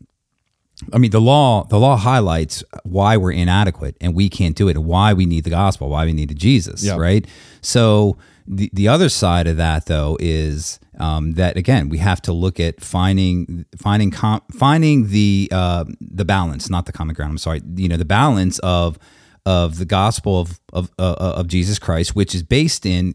[0.91, 4.75] i mean the law the law highlights why we're inadequate and we can't do it
[4.75, 6.95] and why we need the gospel why we need jesus Yeah.
[6.97, 7.27] right
[7.61, 12.33] so the, the other side of that though is um, that again we have to
[12.33, 17.37] look at finding finding com- finding the uh, the balance not the common ground i'm
[17.37, 18.97] sorry you know the balance of
[19.45, 23.13] of the gospel of of uh, of Jesus Christ, which is based in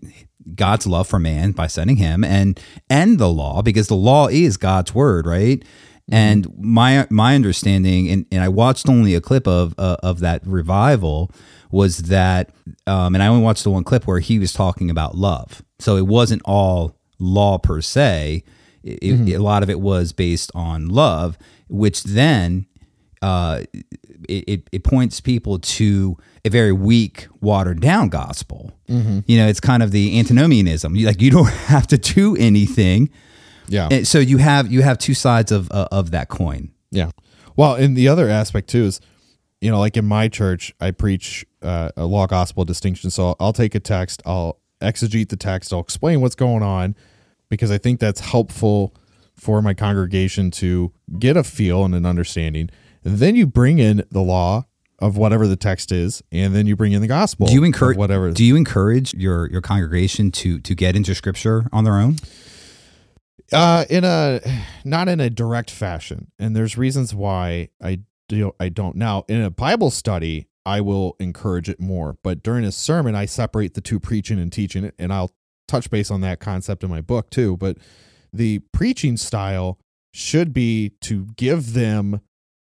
[0.54, 2.60] God's love for man by sending him, and
[2.90, 5.64] and the law, because the law is God's word, right?
[6.10, 10.46] And my my understanding, and, and I watched only a clip of uh, of that
[10.46, 11.30] revival,
[11.70, 12.50] was that,
[12.87, 15.62] um, and I only watched the one clip where he was talking about love.
[15.78, 18.42] So it wasn't all law per se.
[18.83, 21.37] It, it- a lot of it was based on love,
[21.68, 22.66] which then
[23.20, 23.62] uh,
[24.28, 28.72] it, it, it points people to a very weak, watered down gospel.
[28.87, 30.94] You know, it's kind of the antinomianism.
[30.96, 33.11] You, like you don't have to do anything.
[33.68, 33.88] yeah.
[33.90, 36.70] And so you have you have two sides of uh, of that coin.
[36.90, 37.11] Yeah.
[37.57, 39.00] Well, and the other aspect too is,
[39.61, 43.11] you know, like in my church, I preach uh, a law gospel distinction.
[43.11, 46.94] So I'll take a text, I'll exegete the text, I'll explain what's going on
[47.49, 48.94] because I think that's helpful
[49.35, 52.71] for my congregation to get a feel and an understanding.
[53.05, 54.66] And then you bring in the law
[54.99, 57.47] of whatever the text is, and then you bring in the gospel.
[57.47, 58.33] Do you encourage whatever?
[58.33, 62.16] Do you encourage your your congregation to to get into scripture on their own?
[63.53, 64.40] Uh, in a
[64.85, 68.97] not in a direct fashion, and there's reasons why I do I don't.
[68.97, 73.24] Now, in a Bible study, I will encourage it more, but during a sermon, I
[73.24, 75.31] separate the two preaching and teaching and I'll
[75.66, 77.57] touch base on that concept in my book too.
[77.57, 77.78] But
[78.35, 79.78] the preaching style
[80.12, 82.20] should be to give them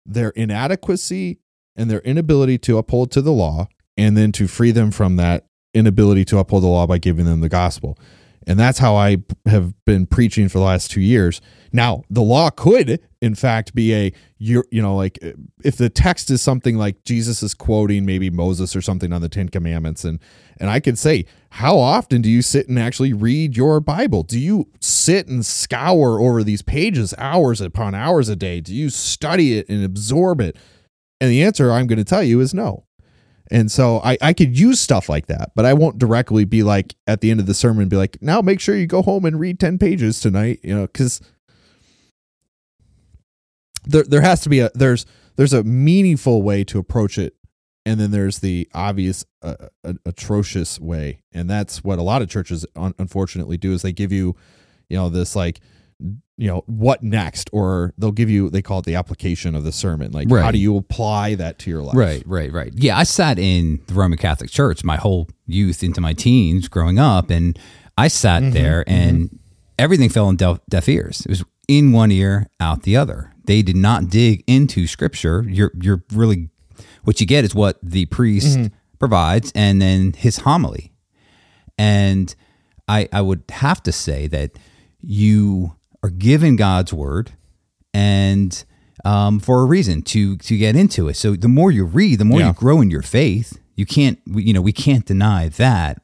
[0.05, 1.39] their inadequacy
[1.75, 5.47] and their inability to uphold to the law, and then to free them from that
[5.73, 7.97] inability to uphold the law by giving them the gospel.
[8.47, 11.41] And that's how I have been preaching for the last two years.
[11.73, 15.33] Now, the law could, in fact, be a you you know like uh,
[15.65, 19.27] if the text is something like Jesus is quoting maybe Moses or something on the
[19.27, 20.19] Ten Commandments, and
[20.61, 24.23] and I could say, how often do you sit and actually read your Bible?
[24.23, 28.61] Do you sit and scour over these pages hours upon hours a day?
[28.61, 30.55] Do you study it and absorb it?
[31.19, 32.86] And the answer I'm going to tell you is no.
[33.49, 36.95] And so I, I could use stuff like that, but I won't directly be like
[37.05, 39.39] at the end of the sermon, be like, now make sure you go home and
[39.39, 41.21] read 10 pages tonight, you know, because
[43.85, 45.05] there, there has to be a, there's,
[45.35, 47.35] there's a meaningful way to approach it.
[47.85, 49.55] And then there's the obvious, uh,
[49.85, 51.21] uh, atrocious way.
[51.31, 54.35] And that's what a lot of churches un- unfortunately do is they give you,
[54.89, 55.61] you know, this like,
[55.99, 59.71] you know what next or they'll give you they call it the application of the
[59.71, 60.43] sermon like Right.
[60.43, 62.71] how do you apply that to your life Right, right, right.
[62.75, 66.99] Yeah, I sat in the Roman Catholic Church my whole youth into my teens growing
[66.99, 67.57] up, and
[67.97, 68.93] I sat mm-hmm, there mm-hmm.
[68.93, 69.39] and
[69.79, 71.21] everything fell on deaf, deaf ears.
[71.21, 73.33] It was in one ear, out the other.
[73.45, 75.45] They did not dig into Scripture.
[75.47, 76.49] You're you're really
[77.03, 78.75] what you get is what the priest mm-hmm.
[78.99, 80.93] provides, and then his homily.
[81.77, 82.33] And
[82.87, 84.51] I I would have to say that
[85.01, 87.31] you are given God's word
[87.93, 88.63] and
[89.05, 91.15] um, for a reason to to get into it.
[91.15, 92.47] So the more you read, the more Yeah.
[92.47, 93.57] you grow in your faith.
[93.75, 95.99] You can't you know we can't deny that.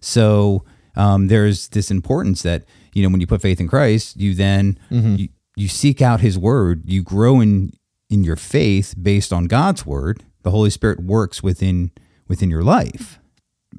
[0.00, 0.64] So
[0.96, 4.78] um, there's this importance that you know when you put faith in Christ, you then
[4.90, 6.82] you, you seek out His word.
[6.86, 7.72] You grow in
[8.08, 10.22] in your faith based on God's word.
[10.42, 11.90] The Holy Spirit works within
[12.28, 13.18] within your life.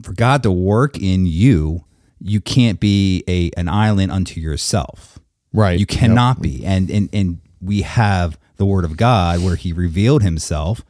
[0.04, 1.86] For God to work in you,
[2.20, 5.18] you can't be a an island unto yourself.
[5.54, 6.66] Right You cannot be.
[6.66, 10.84] And and and we have the word of God where he revealed himself.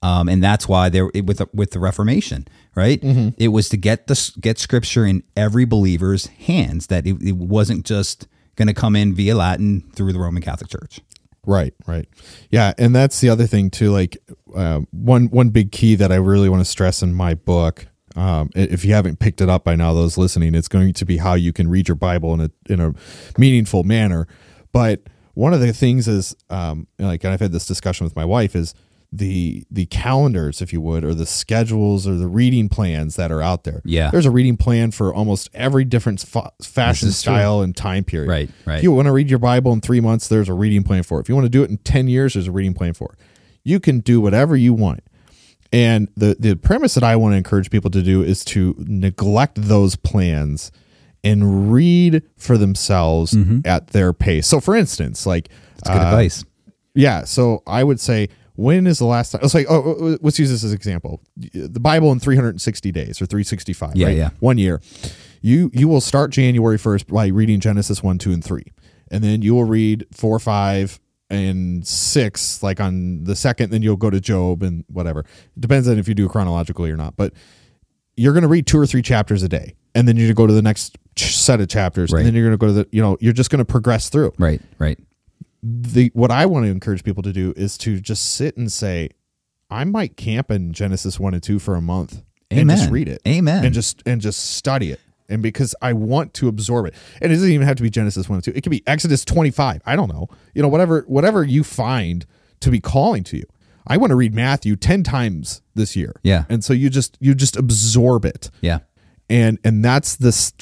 [0.00, 2.46] Um, and that's why there it, with the, with the Reformation,
[2.76, 3.02] right?
[3.36, 6.86] It was to get the get scripture in every believer's hands.
[6.86, 10.70] That it, it wasn't just going to come in via Latin through the Roman Catholic
[10.70, 11.00] Church.
[11.46, 12.06] Right, right.
[12.50, 13.90] Yeah, and that's the other thing too.
[13.90, 14.18] Like
[14.54, 17.86] uh, one one big key that I really want to stress in my book.
[18.18, 21.18] Um, if you haven't picked it up by now, those listening, it's going to be
[21.18, 22.92] how you can read your Bible in a in a
[23.38, 24.26] meaningful manner.
[24.72, 25.02] But
[25.34, 28.56] one of the things is, um, like, and I've had this discussion with my wife,
[28.56, 28.74] is
[29.12, 33.40] the the calendars, if you would, or the schedules or the reading plans that are
[33.40, 33.80] out there.
[33.84, 34.10] Yeah.
[34.10, 37.32] there's a reading plan for almost every different fa- fashion is true.
[37.32, 38.28] style and time period.
[38.28, 38.78] Right, right.
[38.78, 41.18] If you want to read your Bible in three months, there's a reading plan for
[41.18, 41.22] it.
[41.22, 43.18] If you want to do it in 10 years, there's a reading plan for it.
[43.64, 45.00] You can do whatever you want.
[45.72, 49.60] And the, the premise that I want to encourage people to do is to neglect
[49.60, 50.72] those plans
[51.22, 54.46] and read for themselves at their pace.
[54.46, 56.44] So, for instance, like, It's good uh, advice.
[56.94, 57.24] yeah.
[57.24, 59.40] So I would say, when is the last time?
[59.44, 61.20] It's like, oh, oh, let's use this as an example.
[61.36, 63.94] The Bible in 360 days or 365.
[63.94, 64.16] Yeah, right?
[64.16, 64.30] yeah.
[64.40, 64.80] One year.
[65.42, 68.64] You you will start January 1st by reading Genesis 1, 2, and 3.
[69.10, 70.98] And then you will read 4, 5,
[71.30, 73.70] and 6, like on the second.
[73.70, 75.20] Then you'll go to Job and whatever.
[75.20, 77.16] It depends on if you do chronologically or not.
[77.16, 77.32] But
[78.16, 79.74] you're going to read two or three chapters a day.
[79.94, 82.12] And then you're going to go to the next set of chapters.
[82.12, 82.20] Right.
[82.20, 84.08] And then you're going to go to the, you know, you're just going to progress
[84.08, 84.98] through Right, right.
[85.62, 89.10] the what I want to encourage people to do is to just sit and say,
[89.70, 93.20] I might camp in Genesis one and two for a month and just read it.
[93.26, 93.64] Amen.
[93.64, 95.00] And just and just study it.
[95.28, 96.94] And because I want to absorb it.
[97.20, 98.52] And it doesn't even have to be Genesis one and two.
[98.54, 99.82] It could be Exodus twenty five.
[99.84, 100.28] I don't know.
[100.54, 102.24] You know, whatever whatever you find
[102.60, 103.44] to be calling to you.
[103.86, 106.18] I want to read Matthew ten times this year.
[106.22, 106.44] Yeah.
[106.48, 108.78] And so you just you just absorb it Yeah.
[109.30, 110.52] and and that's this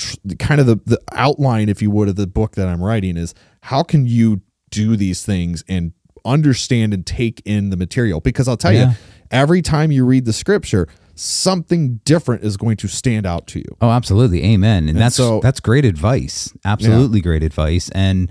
[0.41, 3.33] kind of the, the outline if you would of the book that i'm writing is
[3.63, 5.93] how can you do these things and
[6.25, 8.91] understand and take in the material because i'll tell Yeah.
[8.91, 8.97] you
[9.31, 13.77] every time you read the scripture something different is going to stand out to you
[13.81, 14.45] Oh, absolutely.
[14.45, 14.89] Amen.
[14.89, 16.53] And, that's so- that's great advice.
[16.65, 17.89] Absolutely great advice.
[17.91, 18.31] And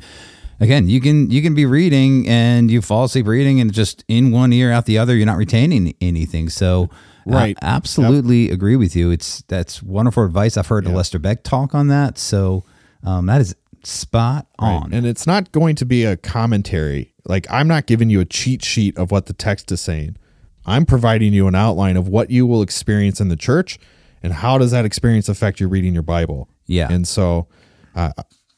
[0.59, 4.31] again, you can you can be reading and you fall asleep reading and just in
[4.31, 6.47] one ear out the other, you're not retaining anything.
[6.49, 6.89] So
[7.27, 7.57] Right.
[7.59, 9.09] I absolutely agree with you.
[9.09, 10.57] It's that's wonderful advice.
[10.57, 12.19] I've heard Alistair Begg talk on that.
[12.19, 12.63] So
[13.03, 14.93] um, that is spot on.
[14.93, 18.65] and it's not going to be a commentary like i'm not giving you a cheat
[18.65, 20.17] sheet of what the text is saying
[20.65, 23.77] i'm providing you an outline of what you will experience in the church
[24.23, 26.87] and how does that experience affect you reading your bible Yeah.
[26.91, 27.47] and so
[27.95, 28.11] uh,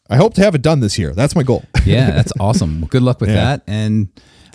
[0.10, 1.13] I hope to have it done this year.
[1.13, 1.65] That's my goal.
[1.86, 2.80] yeah, that's awesome.
[2.80, 3.36] Well, good luck with Yeah.
[3.58, 3.63] that.
[3.67, 4.08] And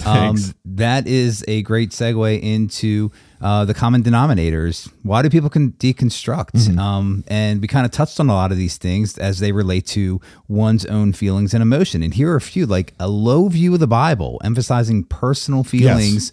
[0.06, 3.12] um, that is a great segue into
[3.42, 4.90] uh, the common denominators.
[5.02, 6.52] Why do people can deconstruct?
[6.52, 6.78] Mm-hmm.
[6.78, 9.86] Um, and we kind of touched on a lot of these things as they relate
[9.88, 12.02] to one's own feelings and emotion.
[12.02, 16.32] And here are a few like a low view of the Bible, emphasizing personal feelings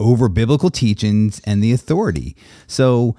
[0.00, 2.34] over biblical teachings and the authority.
[2.66, 3.14] So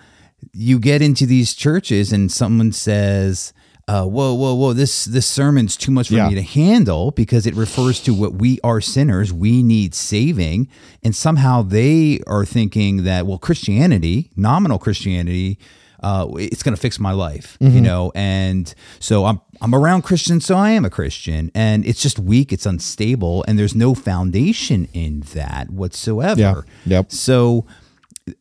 [0.54, 3.54] you get into these churches and someone says,
[3.88, 6.30] uh, whoa, whoa, whoa, this this sermon's too much for Yeah.
[6.30, 10.68] me to handle because it refers to what we are sinners, we need saving.
[11.04, 15.60] And somehow they are thinking that, well, Christianity, nominal Christianity,
[16.04, 17.76] uh, it's going to fix my life, Mm-hmm.
[17.76, 18.12] you know.
[18.16, 22.52] And so I'm I'm around Christians, so I am a Christian, and it's just weak,
[22.52, 26.40] it's unstable, and there's no foundation in that whatsoever.
[26.40, 26.62] Yeah.
[26.98, 27.12] Yep.
[27.12, 27.66] So,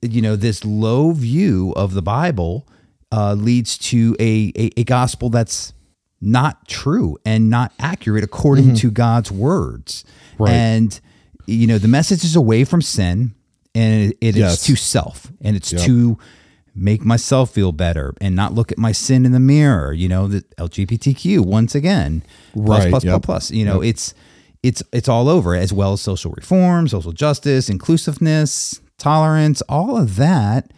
[0.00, 2.66] you know, this low view of the Bible
[3.12, 5.74] uh, leads to a, a a gospel that's
[6.22, 10.04] not true and not accurate according to God's words.
[10.34, 10.42] Mm-hmm.
[10.44, 10.52] Right.
[10.52, 11.00] And
[11.46, 13.34] you know, the message is away from sin,
[13.74, 14.64] and it, it is Yes.
[14.64, 15.82] to self, and it's Yep.
[15.82, 16.18] to
[16.80, 19.92] make myself feel better and not look at my sin in the mirror.
[19.92, 22.22] You know, the LGBTQ once again,
[22.54, 23.12] plus Right, plus yep.
[23.22, 23.50] plus plus.
[23.50, 24.14] You know, it's
[24.62, 30.16] it's it's all over as well as social reform, social justice, inclusiveness, tolerance, all of
[30.16, 30.72] that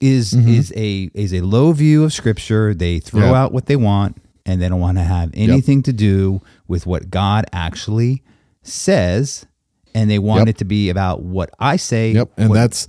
[0.00, 2.74] is is a is a low view of scripture.
[2.74, 3.28] They throw Mm-hmm.
[3.28, 3.36] Yep.
[3.36, 7.08] out what they want and they don't want to have anything to do with what
[7.10, 8.22] God actually
[8.62, 9.46] says
[9.94, 10.48] and they want Yep.
[10.48, 12.12] it to be about what I say.
[12.12, 12.88] Yep, and what- that's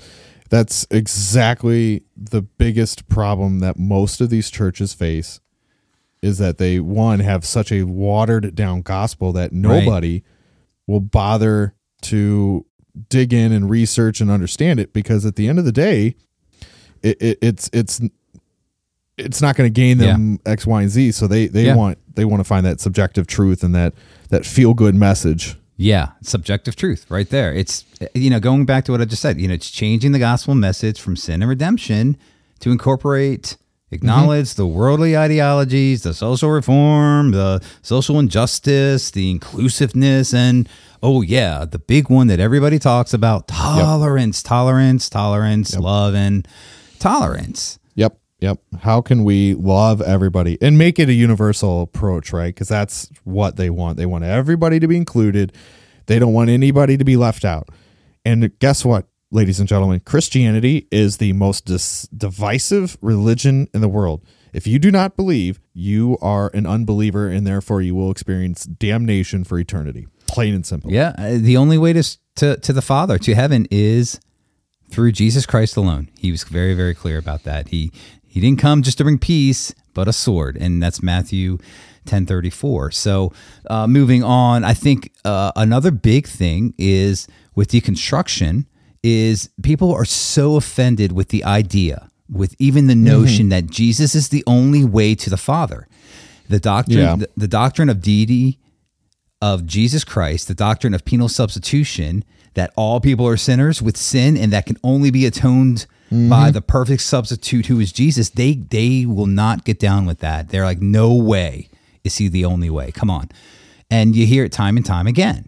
[0.54, 5.39] that's exactly the biggest problem that most of these churches face
[6.22, 10.22] is that they one have such a watered down gospel that nobody
[10.86, 12.68] will bother to
[13.10, 16.16] dig in and research and understand it because at the end of the day
[17.02, 18.00] it, it, it's it's
[19.18, 21.13] it's not going to gain them X, Y, and Z.
[21.13, 21.76] So they they Yeah.
[21.76, 23.96] want they want to find that subjective truth and that
[24.30, 25.58] that feel good message.
[25.84, 27.54] Yeah, subjective truth right there.
[27.54, 27.84] It's
[28.15, 29.41] you know going back to what I just said.
[29.41, 32.15] You know, it's changing the gospel message from sin and redemption
[32.62, 33.58] to incorporate,
[33.91, 34.62] acknowledge mm-hmm.
[34.62, 40.69] the worldly ideologies, the social reform, the social injustice, the inclusiveness, and
[41.02, 46.48] oh yeah, the big one that everybody talks about: tolerance, tolerance, tolerance, love, and
[47.00, 47.78] tolerance.
[48.43, 48.60] Yep.
[48.82, 52.53] How can we love everybody and make it a universal approach, right?
[52.53, 53.95] Because that's what they want.
[53.95, 55.53] They want everybody to be included.
[56.08, 57.69] They don't want anybody to be left out.
[58.25, 60.01] And guess what, ladies and gentlemen?
[60.01, 64.25] Christianity is the most dis- divisive religion in the world.
[64.51, 69.45] If you do not believe, you are an unbeliever and therefore you will experience damnation
[69.45, 70.08] for eternity.
[70.27, 70.91] Plain and simple.
[70.91, 72.03] Yeah, uh, the only way to
[72.36, 74.19] to to the Father to heaven is
[74.89, 76.10] through Jesus Christ alone.
[76.17, 77.69] He was very very clear about that.
[77.69, 77.91] He
[78.34, 81.60] he didn't come just to bring peace, but a sword, and that's Matthew
[82.06, 82.89] ten thirty four.
[82.89, 83.32] So
[83.69, 88.65] uh, moving on, I think uh, another big thing is with deconstruction
[89.04, 94.30] is people are so offended with the idea, with even the notion that Jesus is
[94.30, 95.88] the only way to the Father.
[96.50, 97.15] The doctrine, Yeah.
[97.17, 98.60] the, the doctrine of deity
[99.41, 104.38] of Jesus Christ, the doctrine of penal substitution, that all people are sinners with sin
[104.38, 106.52] and that can only be atoned by mm-hmm.
[106.52, 110.50] the perfect substitute who is Jesus, they they will not get down with that.
[110.50, 111.70] They're like, no way
[112.04, 112.92] is he the only way.
[112.92, 113.30] Come on.
[113.89, 115.48] And you hear it time and time again.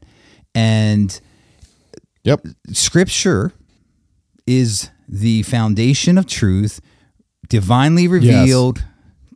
[0.56, 1.20] And
[2.24, 2.48] Yep.
[2.72, 3.54] scripture
[4.48, 6.82] is the foundation of truth,
[7.48, 8.84] divinely revealed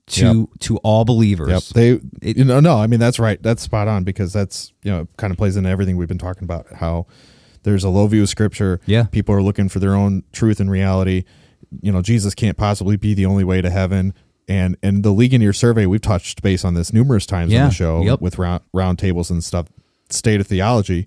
[0.08, 1.50] to to all believers.
[1.50, 1.64] Yep.
[1.76, 1.90] They,
[2.28, 3.42] It- you know, no, I mean, that's right.
[3.44, 6.44] That's spot on because that's, you know, kind of plays into everything we've been talking
[6.44, 7.06] about how
[7.64, 8.80] there's a low view of scripture.
[8.86, 9.04] Yeah.
[9.04, 11.24] People are looking for their own truth and reality.
[11.82, 14.14] You know, Jesus can't possibly be the only way to heaven.
[14.48, 17.64] And, and the Ligonier survey, we've touched base on this numerous times Yeah.
[17.64, 18.22] on the show Yep.
[18.22, 19.68] with round, round tables and stuff,
[20.10, 21.06] state of theology.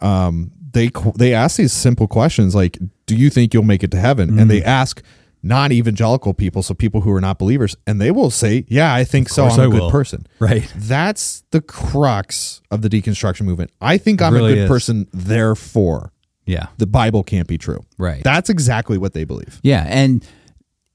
[0.00, 3.98] Um, they, they ask these simple questions like, do you think you'll make it to
[3.98, 4.30] heaven?
[4.38, 4.48] And Mm.
[4.48, 5.02] they ask
[5.42, 9.28] non-evangelical people, so people who are not believers, and they will say, "Yeah, I think
[9.28, 9.44] so.
[9.46, 10.72] I'm a I good will." person." Right.
[10.76, 13.70] That's the crux of the deconstruction movement.
[13.80, 14.68] I think I'm really a good is.
[14.68, 16.12] person, therefore
[16.46, 16.66] Yeah.
[16.78, 17.80] the Bible can't be true.
[17.98, 18.22] Right.
[18.24, 19.60] That's exactly what they believe.
[19.62, 20.24] Yeah, and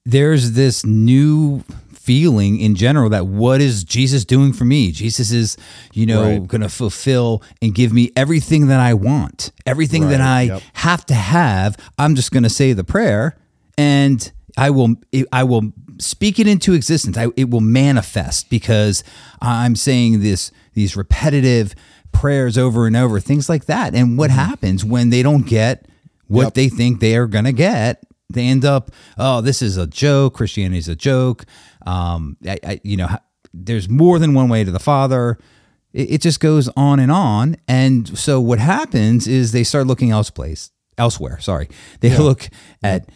[0.05, 4.91] there's this new feeling in general that what is Jesus doing for me?
[4.93, 5.57] Jesus is,
[5.93, 6.47] you know, Right.
[6.47, 10.61] going to fulfill and give me everything that I want, everything that I yep.
[10.73, 11.75] have to have.
[11.97, 13.35] I'm just going to say the prayer
[13.77, 14.95] and I will
[15.31, 17.17] I will speak it into existence.
[17.17, 19.03] I, it will manifest because
[19.41, 21.73] I'm saying this these repetitive
[22.11, 23.93] prayers over and over, things like that.
[23.93, 25.85] And what happens when they don't get
[26.27, 26.43] what Mm-hmm.
[26.45, 26.53] Yep.
[26.55, 28.03] they think they are going to get?
[28.29, 30.33] They end up, oh, this is a joke.
[30.33, 31.45] Christianity is a joke.
[31.85, 33.07] Um, I, I, you know,
[33.53, 35.37] there's more than one way to the Father.
[35.93, 37.55] It, it just goes on and on.
[37.67, 40.53] And so what happens is they start looking elsewhere.
[40.97, 41.69] Elsewhere, sorry,
[42.01, 42.49] they look
[42.83, 43.07] at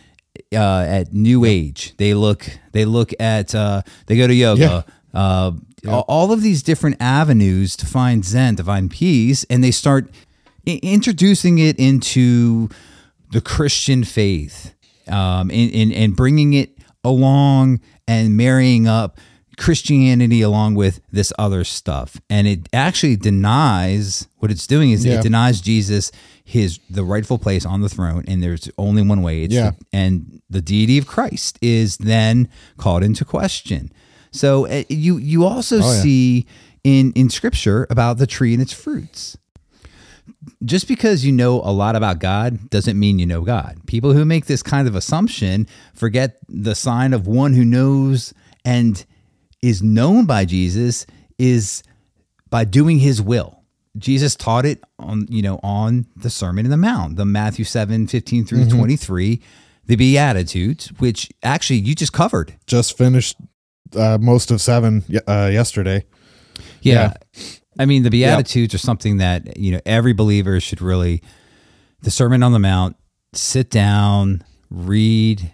[0.53, 1.93] uh, at New Age.
[1.97, 4.85] They look they look at uh, they go to yoga.
[5.13, 5.51] Uh,
[5.87, 10.09] all- All of these different avenues to find Zen, to find peace, and they start
[10.67, 12.69] i- introducing it into
[13.31, 14.73] the Christian faith,
[15.07, 19.17] um, and, and and bringing it along and marrying up
[19.61, 25.19] Christianity along with this other stuff, and it actually denies what it's doing is Yeah.
[25.19, 26.11] it denies Jesus
[26.43, 29.43] his the rightful place on the throne, and there's only one way.
[29.43, 29.71] It's Yeah.
[29.71, 32.47] the- and the deity of Christ is then
[32.77, 33.91] called into question.
[34.31, 36.01] So uh, you you also Oh, yeah.
[36.01, 36.45] see
[36.83, 39.37] in in Scripture about the tree and its fruits
[40.65, 43.77] just because you know a lot about God doesn't mean you know God.
[43.85, 48.33] People who make this kind of assumption forget the sign of one who knows
[48.65, 49.05] and
[49.61, 51.05] is known by Jesus
[51.37, 51.83] is
[52.49, 53.63] by doing his will.
[53.97, 58.07] Jesus taught it on, you know, on the Sermon in the Mount, the Matthew 7,
[58.07, 59.41] 15 through 23,
[59.85, 62.55] the Beatitudes, which actually you just covered.
[62.67, 63.35] Just finished
[63.95, 66.05] uh, most of seven uh, yesterday.
[66.81, 67.13] Yeah.
[67.77, 71.21] I mean, the Beatitudes are something that, you know, every believer should really,
[72.01, 72.95] the Sermon on the Mount,
[73.33, 75.51] sit down, read,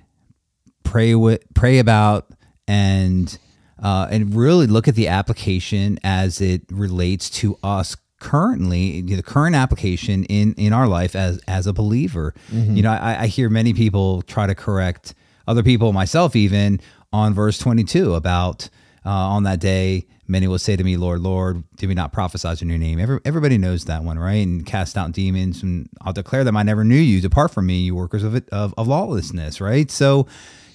[0.83, 2.27] pray with, pray about,
[2.67, 3.37] and,
[3.82, 9.55] uh, and really look at the application as it relates to us currently, the current
[9.55, 12.34] application in, in our life as, as a believer.
[12.75, 15.13] You know, I, I hear many people try to correct
[15.47, 16.80] other people, myself even,
[17.13, 18.69] on verse 22 about,
[19.05, 22.53] uh, on that day, many will say to me, Lord, Lord, did we not prophesy
[22.61, 22.99] in your name?
[22.99, 24.45] Every, everybody knows that one, right?
[24.45, 27.21] And cast out demons, and I'll declare them I never knew you.
[27.21, 29.89] Depart from me, you workers of it of, of lawlessness, right?
[29.89, 30.28] So,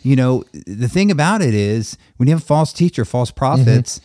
[0.03, 3.38] you know, the thing about it is when you have false teacher, false mm-hmm.
[3.38, 4.00] prophets,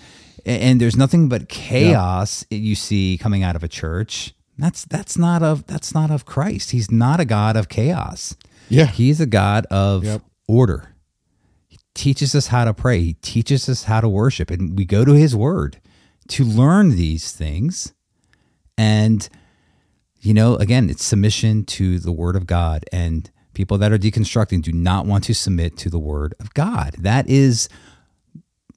[0.46, 4.34] a- and there's nothing but chaos you see coming out of a church.
[4.58, 6.72] That's that's not of that's not of Christ.
[6.72, 8.36] He's not a God of chaos.
[8.70, 8.86] Yeah.
[8.88, 10.22] He's a God of Yep.
[10.48, 10.96] order
[11.68, 13.00] He teaches us how to pray.
[13.02, 14.50] He teaches us how to worship.
[14.52, 15.80] And we go to his word
[16.30, 17.94] to learn these things.
[18.78, 19.28] And,
[20.20, 22.84] you know, again, it's submission to the word of God.
[22.92, 26.96] And people that are deconstructing do not want to submit to the word of God.
[27.00, 27.68] That is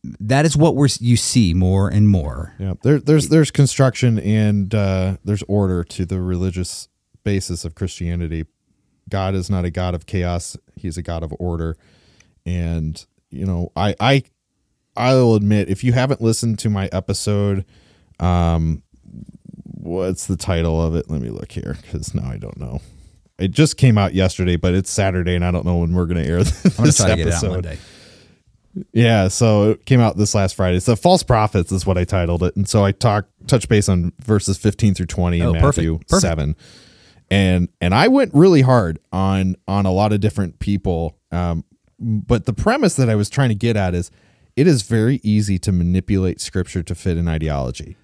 [0.03, 2.55] that is what we're you see more and more.
[2.59, 6.89] Yeah, there, there's there's construction and uh, there's order to the religious
[7.25, 8.47] basis of Christianity.
[9.11, 11.77] God is not a God of chaos; He's a God of order.
[12.47, 14.23] And you know, I I
[14.97, 17.67] I'll admit if you haven't listened to my episode,
[18.19, 18.83] um,
[19.63, 21.11] what's the title of it?
[21.11, 22.81] Let me look here because now I don't know.
[23.41, 26.23] It just came out yesterday, but it's Saturday, and I don't know when we're going
[26.23, 27.51] to air this I'm try to get it out episode.
[27.53, 27.79] Monday.
[28.93, 30.79] Yeah, so it came out this last Friday.
[30.79, 34.13] So false prophets is what I titled it, and so I talk touch base on
[34.21, 35.65] verses fifteen through twenty in Oh, perfect.
[35.79, 36.21] Matthew Perfect.
[36.21, 36.57] seven,
[37.31, 41.17] and and I went really hard on on a lot of different people.
[41.33, 41.65] Um,
[41.99, 44.11] but the premise that I was trying to get at is,
[44.55, 47.97] it is very easy to manipulate scripture to fit an ideology.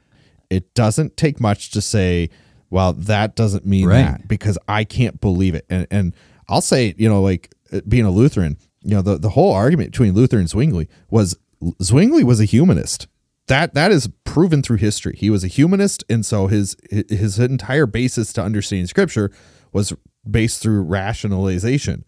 [0.50, 2.28] It doesn't take much to say,
[2.70, 4.02] well, that doesn't mean Right.
[4.02, 5.64] that because I can't believe it.
[5.70, 6.14] And and
[6.48, 9.90] I'll say, you know, like uh, being a Lutheran, you know, the, the whole argument
[9.92, 11.36] between Luther and Zwingli was
[11.82, 13.08] Zwingli was a humanist.
[13.48, 15.14] That that is proven through history.
[15.16, 19.30] He was a humanist, and so his his entire basis to understanding scripture
[19.72, 19.92] was
[20.28, 22.04] based through rationalization.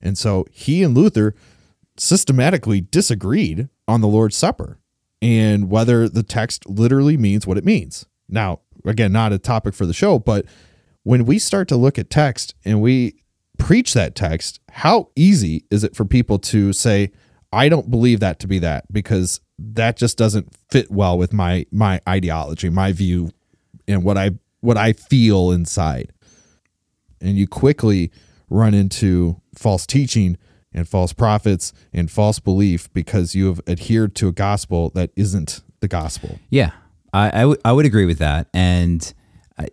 [0.00, 1.34] And so he and Luther
[1.96, 4.78] systematically disagreed on the Lord's Supper
[5.22, 8.06] and whether the text literally means what it means.
[8.28, 10.46] Now, again, not a topic for the show, but
[11.02, 13.22] when we start to look at text and we
[13.58, 17.12] preach that text, how easy is it for people to say,
[17.52, 21.66] I don't believe that to be that because that just doesn't fit well with my
[21.70, 23.30] my ideology, my view
[23.88, 26.12] and what I what I feel inside.
[27.20, 28.10] And you quickly
[28.50, 30.36] run into false teaching
[30.72, 35.62] and false prophets and false belief because you have adhered to a gospel that isn't
[35.80, 36.38] the gospel.
[36.50, 36.72] Yeah,
[37.16, 39.12] I, I would agree with that, and
[39.58, 39.68] I,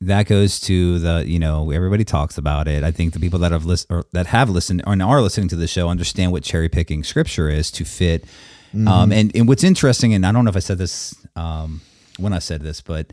[0.00, 2.82] that goes to the you know everybody talks about it.
[2.84, 5.56] I think the people that have listened or that have listened and are listening to
[5.56, 8.24] the show understand what cherry picking scripture is to fit.
[8.86, 11.80] Um, and and what's interesting, and I don't know if I said this um,
[12.18, 13.06] when I said this, but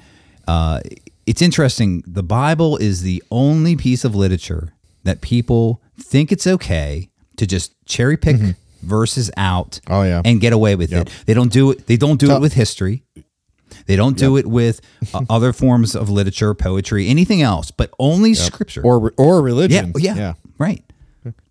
[0.48, 0.82] uh,
[1.26, 2.04] it's interesting.
[2.06, 4.74] The Bible is the only piece of literature
[5.04, 8.36] that people think it's okay to just cherry pick
[8.84, 10.22] verses out Oh, yeah.
[10.26, 11.10] and get away with it.
[11.26, 11.88] They don't do it.
[11.88, 13.04] They don't do it with history.
[13.88, 14.82] They don't do it with
[15.14, 18.82] uh, other forms of literature, poetry, anything else, but only scripture.
[18.84, 19.94] Or or yeah, religion.
[19.98, 20.84] yeah, right.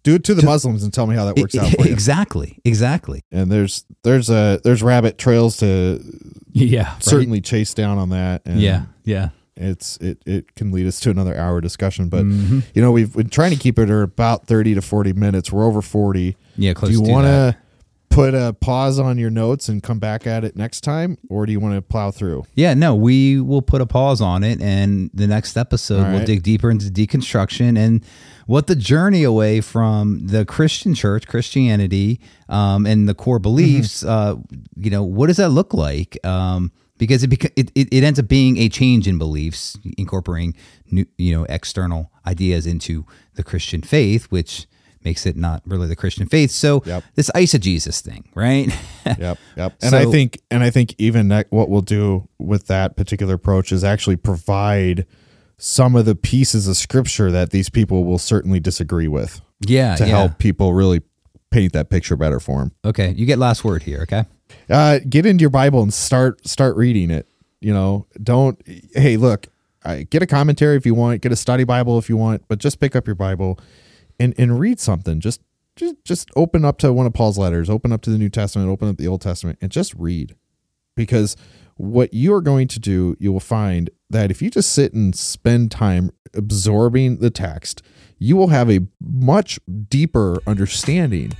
[0.05, 1.93] Do it to the Muslims and tell me how that works out for you.
[1.93, 3.23] exactly, exactly.
[3.33, 6.01] And there's there's a there's rabbit trails to
[6.53, 8.43] Yeah, certainly chase down on that.
[8.45, 9.31] And Yeah, yeah.
[9.57, 12.09] it's it it can lead us to another hour discussion.
[12.09, 12.61] But Mm-hmm.
[12.75, 15.51] you know we've been trying to keep it at about thirty to forty minutes.
[15.51, 16.37] We're over forty.
[16.57, 17.57] Yeah, close do you to want to
[18.15, 21.53] put a pause on your notes and come back at it next time, or do
[21.53, 22.45] you want to plow through?
[22.55, 26.25] Yeah, no, we will put a pause on it, and the next episode All we'll
[26.25, 28.05] dig deeper into deconstruction and
[28.47, 34.05] what the journey away from the Christian church, Christianity, um, and the core beliefs.
[34.05, 34.37] Uh,
[34.77, 36.25] you know, what does that look like?
[36.25, 40.55] Um, because it, beca- it it it ends up being a change in beliefs, incorporating
[40.91, 43.05] new, you know, external ideas into
[43.35, 44.67] the Christian faith, which
[45.05, 46.51] makes it not really the Christian faith.
[46.51, 47.05] So Yep.
[47.15, 48.73] this eisegesis thing, right?
[49.19, 49.75] Yep, yep.
[49.83, 53.71] And I think and I think even that, what we'll do with that particular approach
[53.71, 55.05] is actually provide
[55.59, 60.05] some of the pieces of scripture that these people will certainly disagree with yeah, to
[60.05, 60.11] yeah.
[60.11, 61.03] help people really
[61.51, 62.73] paint that picture better for them.
[62.83, 64.01] Okay, you get last word here.
[64.03, 64.25] Okay.
[64.71, 67.29] Uh, get into your Bible and start start reading it.
[67.61, 68.59] You know, don't.
[68.95, 69.49] Hey, look,
[70.11, 72.81] get a commentary if you want, get a study Bible if you want, but just
[72.81, 73.59] pick up your Bible
[74.19, 75.21] and and read something.
[75.21, 75.41] Just
[75.77, 78.71] just just open up to one of Paul's letters, open up to the New Testament,
[78.71, 80.37] open up the Old Testament, and just read.
[80.97, 81.37] Because
[81.77, 85.15] what you are going to do, you will find that if you just sit and
[85.15, 87.83] spend time absorbing the text,
[88.19, 89.59] you will have a much
[89.89, 91.33] deeper understanding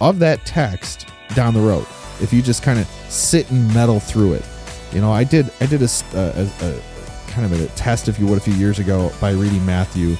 [0.00, 1.86] of that text down the road.
[2.20, 4.44] If you just kind of sit and meddle through it,
[4.92, 6.80] you know, I did I did a a
[7.26, 10.16] kind of a test, if you would, a few years ago by reading Matthew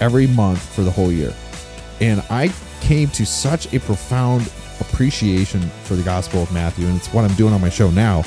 [0.00, 1.34] every month for the whole year,
[2.00, 7.12] and I came to such a profound appreciation for the Gospel of Matthew, and it's
[7.12, 8.24] what I'm doing on my show now.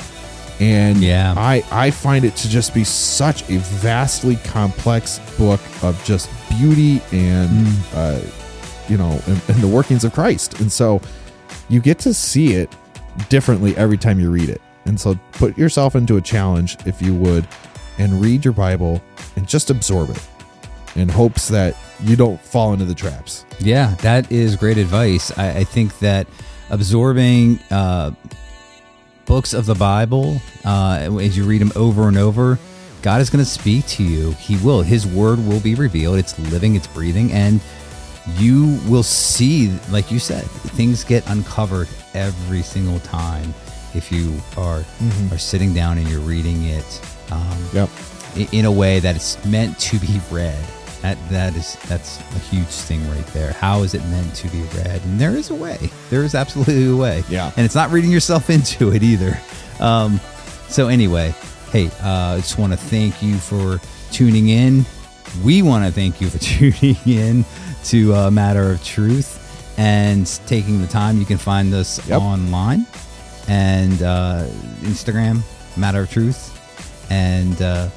[0.60, 1.34] And Yeah.
[1.36, 7.02] I I find it to just be such a vastly complex book of just beauty
[7.12, 8.20] and uh,
[8.88, 11.00] you know and, and the workings of Christ, and so
[11.68, 12.72] you get to see it
[13.28, 14.60] differently every time you read it.
[14.86, 17.48] And so put yourself into a challenge, if you would,
[17.98, 19.02] and read your Bible
[19.34, 20.22] and just absorb it
[20.96, 23.44] in hopes that you don't fall into the traps.
[23.60, 25.36] Yeah, that is great advice.
[25.38, 26.26] I, I think that
[26.70, 28.12] absorbing uh,
[29.26, 32.58] books of the Bible uh, as you read them over and over,
[33.02, 34.32] God is going to speak to you.
[34.32, 34.82] He will.
[34.82, 36.18] His word will be revealed.
[36.18, 37.60] It's living, it's breathing, and
[38.38, 43.52] you will see, like you said, things get uncovered every single time
[43.94, 44.82] if you are
[45.30, 47.00] are sitting down and you're reading it.
[47.30, 47.90] Um, Yep.
[48.52, 50.58] in a way that it's meant to be read.
[51.04, 53.52] That that is that's a huge thing right there.
[53.52, 55.02] How is it meant to be read?
[55.04, 55.90] And there is a way.
[56.08, 57.22] There is absolutely a way.
[57.28, 57.52] Yeah.
[57.58, 59.38] And it's not reading yourself into it either.
[59.80, 60.18] Um,
[60.68, 61.34] so anyway,
[61.72, 63.80] hey, uh, I just want to thank you for
[64.12, 64.86] tuning in.
[65.44, 66.38] We want to thank you for
[66.72, 67.44] tuning in
[67.84, 71.18] to uh, Matter of Truth and taking the time.
[71.18, 72.18] You can find us Yep.
[72.22, 72.86] online
[73.46, 74.46] and uh,
[74.80, 75.42] Instagram,
[75.76, 77.90] Matter of Truth, and uh,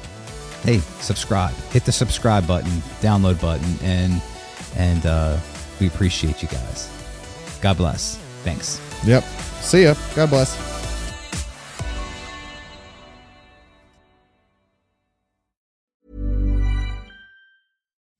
[0.62, 1.54] hey, subscribe.
[1.70, 4.20] Hit the subscribe button, download button, and
[4.76, 5.38] and uh,
[5.80, 6.90] we appreciate you guys.
[7.60, 8.16] God bless.
[8.44, 8.80] Thanks.
[9.04, 9.24] Yep.
[9.60, 9.94] See ya.
[10.14, 10.68] God bless.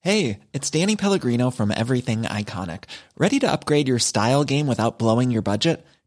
[0.01, 2.84] Hey, it's Danny Pellegrino from Everything Iconic.
[3.18, 5.84] Ready to upgrade your style game without blowing your budget?